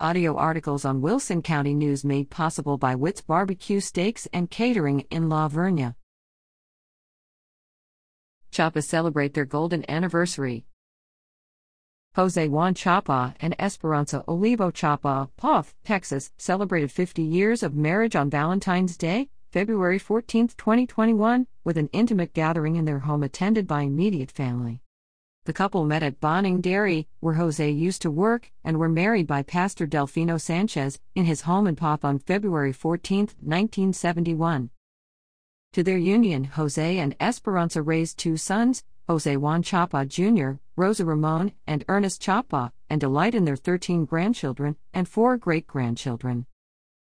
Audio 0.00 0.34
articles 0.34 0.84
on 0.84 1.02
Wilson 1.02 1.40
County 1.40 1.72
News 1.72 2.04
made 2.04 2.28
possible 2.28 2.76
by 2.76 2.96
Witt's 2.96 3.20
Barbecue 3.20 3.78
Steaks 3.78 4.26
and 4.32 4.50
Catering 4.50 5.06
in 5.08 5.28
La 5.28 5.48
Vernia. 5.48 5.94
Chapa 8.50 8.82
celebrate 8.82 9.34
their 9.34 9.44
golden 9.44 9.88
anniversary. 9.88 10.66
Jose 12.16 12.48
Juan 12.48 12.74
Chapa 12.74 13.36
and 13.40 13.54
Esperanza 13.60 14.24
Olivo 14.26 14.72
Chapa, 14.72 15.30
Poth, 15.36 15.76
Texas, 15.84 16.32
celebrated 16.38 16.90
50 16.90 17.22
years 17.22 17.62
of 17.62 17.76
marriage 17.76 18.16
on 18.16 18.28
Valentine's 18.28 18.96
Day, 18.96 19.28
February 19.52 20.00
14, 20.00 20.48
2021, 20.48 21.46
with 21.62 21.78
an 21.78 21.88
intimate 21.92 22.34
gathering 22.34 22.74
in 22.74 22.84
their 22.84 22.98
home 22.98 23.22
attended 23.22 23.68
by 23.68 23.82
immediate 23.82 24.32
family. 24.32 24.83
The 25.46 25.52
couple 25.52 25.84
met 25.84 26.02
at 26.02 26.20
Bonning 26.20 26.62
Dairy, 26.62 27.06
where 27.20 27.34
Jose 27.34 27.70
used 27.70 28.00
to 28.00 28.10
work, 28.10 28.50
and 28.64 28.78
were 28.78 28.88
married 28.88 29.26
by 29.26 29.42
Pastor 29.42 29.86
Delfino 29.86 30.40
Sanchez 30.40 30.98
in 31.14 31.26
his 31.26 31.42
home 31.42 31.66
in 31.66 31.76
Poth 31.76 32.02
on 32.02 32.18
February 32.18 32.72
14, 32.72 33.18
1971. 33.40 34.70
To 35.74 35.82
their 35.82 35.98
union, 35.98 36.44
Jose 36.44 36.98
and 36.98 37.14
Esperanza 37.20 37.82
raised 37.82 38.16
two 38.16 38.38
sons, 38.38 38.84
Jose 39.06 39.36
Juan 39.36 39.62
Chapa 39.62 40.06
Jr., 40.06 40.52
Rosa 40.76 41.04
Ramon, 41.04 41.52
and 41.66 41.84
Ernest 41.88 42.22
Chapa, 42.22 42.72
and 42.88 42.98
delight 42.98 43.34
in 43.34 43.44
their 43.44 43.56
13 43.56 44.06
grandchildren 44.06 44.76
and 44.94 45.06
four 45.06 45.36
great 45.36 45.66
grandchildren. 45.66 46.46